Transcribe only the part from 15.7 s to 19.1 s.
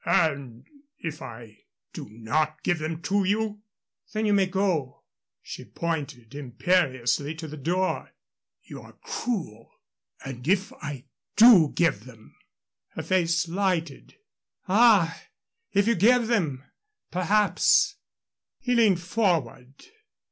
If you give them, perhaps" He leaned